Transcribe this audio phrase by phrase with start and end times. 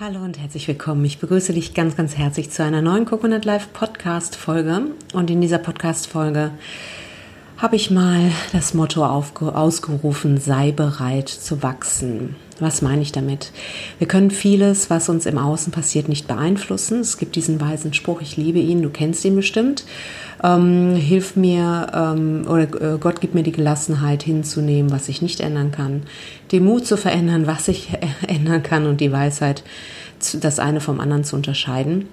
[0.00, 1.04] Hallo und herzlich willkommen.
[1.04, 4.88] Ich begrüße dich ganz, ganz herzlich zu einer neuen Coconut Life Podcast Folge.
[5.12, 6.50] Und in dieser Podcast Folge
[7.64, 12.36] habe ich mal das Motto ausgerufen, sei bereit zu wachsen.
[12.60, 13.52] Was meine ich damit?
[13.98, 17.00] Wir können vieles, was uns im Außen passiert, nicht beeinflussen.
[17.00, 19.86] Es gibt diesen weisen Spruch, ich liebe ihn, du kennst ihn bestimmt.
[20.42, 25.40] Ähm, hilf mir ähm, oder äh, Gott gibt mir die Gelassenheit hinzunehmen, was ich nicht
[25.40, 26.02] ändern kann,
[26.52, 27.88] den Mut zu verändern, was ich
[28.28, 29.64] ändern kann und die Weisheit,
[30.38, 32.08] das eine vom anderen zu unterscheiden.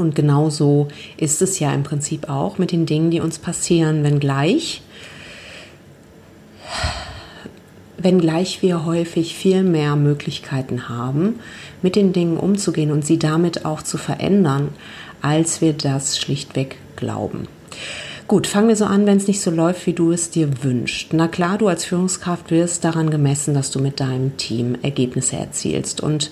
[0.00, 4.82] Und genauso ist es ja im Prinzip auch mit den Dingen, die uns passieren, wenngleich
[8.02, 11.40] wenngleich wir häufig viel mehr Möglichkeiten haben,
[11.82, 14.70] mit den Dingen umzugehen und sie damit auch zu verändern,
[15.22, 17.46] als wir das schlichtweg glauben.
[18.26, 21.12] Gut, fangen wir so an, wenn es nicht so läuft, wie du es dir wünschst.
[21.12, 26.00] Na klar, du als Führungskraft wirst daran gemessen, dass du mit deinem Team Ergebnisse erzielst.
[26.00, 26.30] Und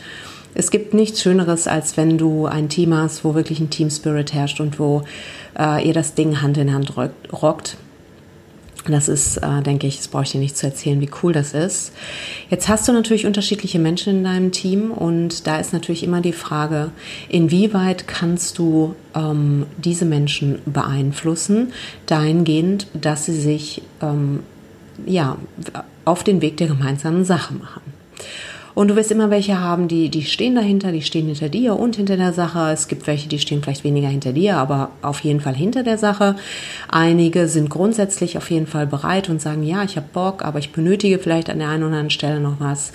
[0.55, 4.33] es gibt nichts Schöneres, als wenn du ein Team hast, wo wirklich ein Team Spirit
[4.33, 5.03] herrscht und wo
[5.59, 6.95] äh, ihr das Ding Hand in Hand
[7.33, 7.77] rockt.
[8.87, 11.53] Das ist, äh, denke ich, das brauche ich dir nicht zu erzählen, wie cool das
[11.53, 11.93] ist.
[12.49, 16.33] Jetzt hast du natürlich unterschiedliche Menschen in deinem Team und da ist natürlich immer die
[16.33, 16.91] Frage,
[17.29, 21.73] inwieweit kannst du ähm, diese Menschen beeinflussen,
[22.07, 24.41] dahingehend, dass sie sich ähm,
[25.07, 25.37] ja,
[26.05, 27.83] auf den Weg der gemeinsamen Sache machen.
[28.79, 31.97] Und du wirst immer welche haben, die, die stehen dahinter, die stehen hinter dir und
[31.97, 32.71] hinter der Sache.
[32.71, 35.99] Es gibt welche, die stehen vielleicht weniger hinter dir, aber auf jeden Fall hinter der
[35.99, 36.37] Sache.
[36.89, 40.71] Einige sind grundsätzlich auf jeden Fall bereit und sagen, ja, ich habe Bock, aber ich
[40.71, 42.93] benötige vielleicht an der einen oder anderen Stelle noch was.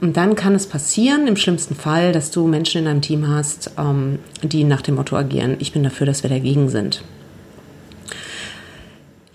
[0.00, 3.72] Und dann kann es passieren, im schlimmsten Fall, dass du Menschen in deinem Team hast,
[3.76, 7.02] ähm, die nach dem Motto agieren, ich bin dafür, dass wir dagegen sind.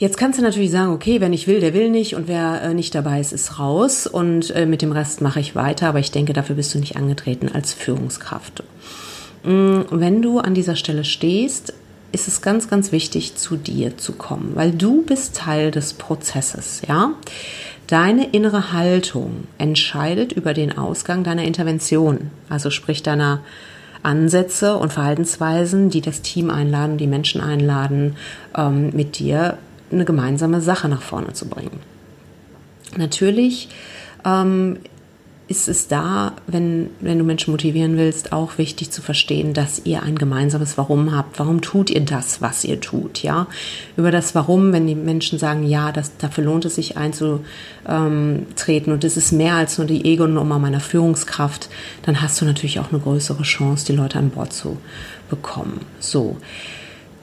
[0.03, 2.73] Jetzt kannst du natürlich sagen, okay, wenn ich will, der will nicht und wer äh,
[2.73, 6.11] nicht dabei ist, ist raus und äh, mit dem Rest mache ich weiter, aber ich
[6.11, 8.63] denke, dafür bist du nicht angetreten als Führungskraft.
[9.45, 11.73] Mm, wenn du an dieser Stelle stehst,
[12.11, 16.81] ist es ganz, ganz wichtig, zu dir zu kommen, weil du bist Teil des Prozesses,
[16.85, 17.13] ja?
[17.87, 23.39] Deine innere Haltung entscheidet über den Ausgang deiner Intervention, also sprich deiner
[24.01, 28.17] Ansätze und Verhaltensweisen, die das Team einladen, die Menschen einladen,
[28.57, 29.57] ähm, mit dir
[29.93, 31.79] eine gemeinsame Sache nach vorne zu bringen.
[32.97, 33.69] Natürlich
[34.25, 34.77] ähm,
[35.47, 40.01] ist es da, wenn, wenn du Menschen motivieren willst, auch wichtig zu verstehen, dass ihr
[40.01, 41.37] ein gemeinsames Warum habt.
[41.37, 43.23] Warum tut ihr das, was ihr tut?
[43.23, 43.47] Ja,
[43.97, 47.43] über das Warum, wenn die Menschen sagen, ja, das, dafür lohnt es sich einzutreten
[48.93, 51.69] und es ist mehr als nur die Ego-Nummer meiner Führungskraft,
[52.03, 54.77] dann hast du natürlich auch eine größere Chance, die Leute an Bord zu
[55.29, 55.81] bekommen.
[55.99, 56.37] So.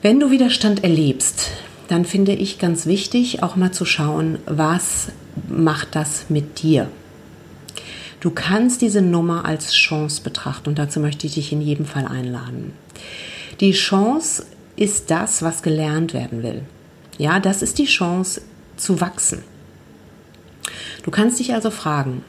[0.02, 1.50] Wenn du Widerstand erlebst,
[1.90, 5.08] dann finde ich ganz wichtig, auch mal zu schauen, was
[5.48, 6.88] macht das mit dir?
[8.20, 12.06] Du kannst diese Nummer als Chance betrachten und dazu möchte ich dich in jedem Fall
[12.06, 12.74] einladen.
[13.58, 14.46] Die Chance
[14.76, 16.62] ist das, was gelernt werden will.
[17.18, 18.42] Ja, das ist die Chance
[18.76, 19.42] zu wachsen.
[21.02, 22.22] Du kannst dich also fragen,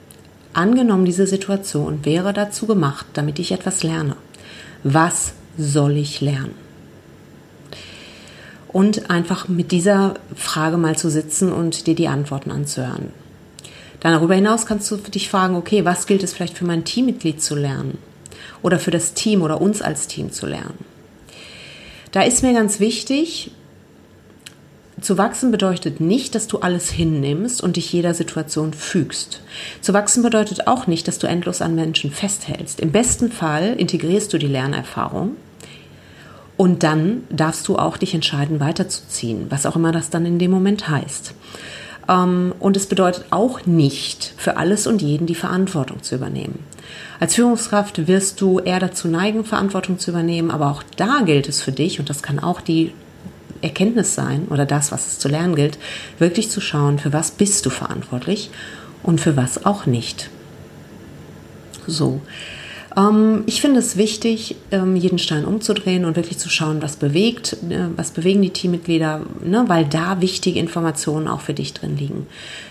[0.54, 4.16] angenommen diese Situation wäre dazu gemacht, damit ich etwas lerne.
[4.84, 6.71] Was soll ich lernen?
[8.74, 13.12] Und einfach mit dieser Frage mal zu sitzen und dir die Antworten anzuhören.
[14.00, 17.42] Dann darüber hinaus kannst du dich fragen, okay, was gilt es vielleicht für mein Teammitglied
[17.42, 17.98] zu lernen
[18.62, 20.86] oder für das Team oder uns als Team zu lernen.
[22.12, 23.52] Da ist mir ganz wichtig,
[25.00, 29.42] zu wachsen bedeutet nicht, dass du alles hinnimmst und dich jeder Situation fügst.
[29.82, 32.80] Zu wachsen bedeutet auch nicht, dass du endlos an Menschen festhältst.
[32.80, 35.36] Im besten Fall integrierst du die Lernerfahrung
[36.62, 40.52] und dann darfst du auch dich entscheiden, weiterzuziehen, was auch immer das dann in dem
[40.52, 41.34] Moment heißt.
[42.08, 46.60] Ähm, und es bedeutet auch nicht, für alles und jeden die Verantwortung zu übernehmen.
[47.20, 51.64] Als Führungskraft wirst du eher dazu neigen, Verantwortung zu übernehmen, aber auch da gilt es
[51.64, 52.94] für dich, und das kann auch die
[53.64, 55.80] Erkenntnis sein oder das, was es zu lernen gilt,
[56.20, 58.52] wirklich zu schauen, für was bist du verantwortlich
[59.02, 60.30] und für was auch nicht.
[61.88, 62.22] So,
[62.98, 67.58] ähm, ich finde es wichtig, ähm, jeden Stein umzudrehen und wirklich zu schauen, was bewegt,
[67.70, 72.28] äh, was bewegen die Teammitglieder, ne, weil da wichtige Informationen auch für dich drin liegen.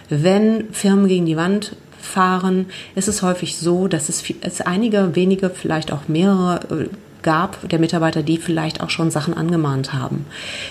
[0.08, 5.50] Wenn Firmen gegen die Wand fahren, ist es häufig so, dass es, es einige wenige,
[5.50, 6.88] vielleicht auch mehrere äh,
[7.22, 10.26] gab, der Mitarbeiter, die vielleicht auch schon Sachen angemahnt haben.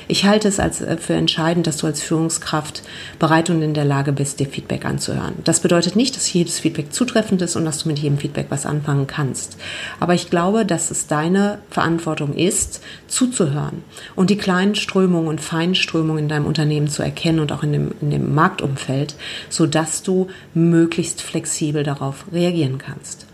[0.07, 2.83] Ich halte es als äh, für entscheidend, dass du als Führungskraft
[3.19, 5.35] bereit und in der Lage bist, dir Feedback anzuhören.
[5.43, 8.65] Das bedeutet nicht, dass jedes Feedback zutreffend ist und dass du mit jedem Feedback was
[8.65, 9.57] anfangen kannst.
[9.99, 13.83] Aber ich glaube, dass es deine Verantwortung ist, zuzuhören
[14.15, 17.73] und die kleinen Strömungen und feinen Strömungen in deinem Unternehmen zu erkennen und auch in
[17.73, 19.15] dem, in dem Marktumfeld,
[19.49, 23.28] sodass du möglichst flexibel darauf reagieren kannst.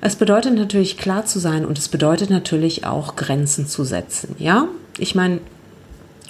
[0.00, 4.36] Es bedeutet natürlich klar zu sein und es bedeutet natürlich auch Grenzen zu setzen.
[4.38, 5.40] Ja, ich meine,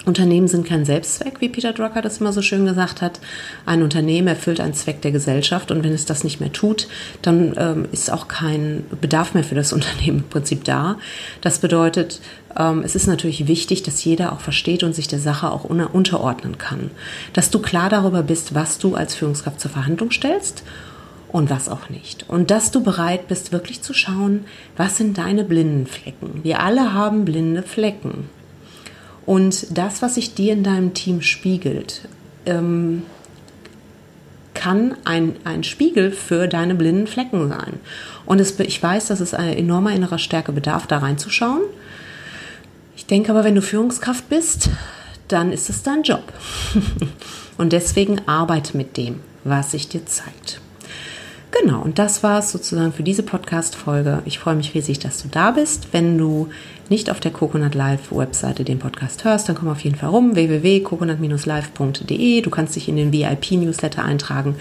[0.07, 3.19] Unternehmen sind kein Selbstzweck, wie Peter Drucker das immer so schön gesagt hat.
[3.65, 6.87] Ein Unternehmen erfüllt einen Zweck der Gesellschaft und wenn es das nicht mehr tut,
[7.21, 10.97] dann ähm, ist auch kein Bedarf mehr für das Unternehmen im Prinzip da.
[11.41, 12.21] Das bedeutet,
[12.57, 16.57] ähm, es ist natürlich wichtig, dass jeder auch versteht und sich der Sache auch unterordnen
[16.57, 16.89] kann.
[17.33, 20.63] Dass du klar darüber bist, was du als Führungskraft zur Verhandlung stellst
[21.29, 22.25] und was auch nicht.
[22.29, 24.45] Und dass du bereit bist, wirklich zu schauen,
[24.75, 26.39] was sind deine blinden Flecken.
[26.43, 28.29] Wir alle haben blinde Flecken.
[29.25, 32.07] Und das, was sich dir in deinem Team spiegelt,
[32.45, 33.03] ähm,
[34.53, 37.73] kann ein, ein Spiegel für deine blinden Flecken sein.
[38.25, 41.61] Und es, ich weiß, dass es eine enormer innerer Stärke bedarf, da reinzuschauen.
[42.95, 44.69] Ich denke aber, wenn du Führungskraft bist,
[45.27, 46.23] dann ist es dein Job.
[47.57, 50.61] und deswegen arbeite mit dem, was sich dir zeigt.
[51.51, 54.21] Genau, und das war es sozusagen für diese Podcast-Folge.
[54.25, 55.93] Ich freue mich riesig, dass du da bist.
[55.93, 56.49] Wenn du
[56.89, 60.35] nicht auf der Coconut Live Webseite den Podcast hörst, dann komm auf jeden Fall rum,
[60.35, 62.41] www.coconut-live.de.
[62.41, 64.55] Du kannst dich in den VIP-Newsletter eintragen.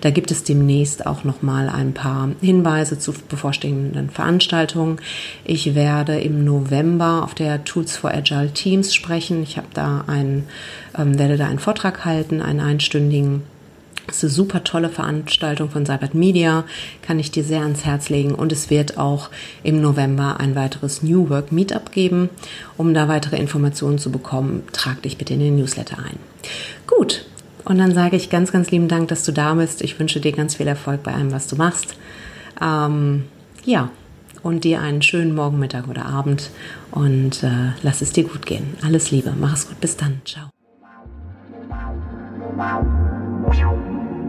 [0.00, 5.00] Da gibt es demnächst auch nochmal ein paar Hinweise zu bevorstehenden Veranstaltungen.
[5.44, 9.42] Ich werde im November auf der Tools for Agile Teams sprechen.
[9.42, 10.44] Ich habe da einen,
[10.96, 13.42] ähm, werde da einen Vortrag halten, einen einstündigen
[14.08, 16.64] das ist eine super tolle Veranstaltung von Cybert Media,
[17.02, 18.34] kann ich dir sehr ans Herz legen.
[18.34, 19.30] Und es wird auch
[19.62, 22.30] im November ein weiteres New Work Meetup geben.
[22.76, 26.18] Um da weitere Informationen zu bekommen, trag dich bitte in den Newsletter ein.
[26.86, 27.26] Gut,
[27.64, 29.82] und dann sage ich ganz, ganz lieben Dank, dass du da bist.
[29.82, 31.96] Ich wünsche dir ganz viel Erfolg bei allem, was du machst.
[32.62, 33.24] Ähm,
[33.64, 33.90] ja,
[34.42, 36.50] und dir einen schönen Morgen, Mittag oder Abend
[36.90, 38.78] und äh, lass es dir gut gehen.
[38.82, 40.48] Alles Liebe, mach es gut, bis dann, ciao.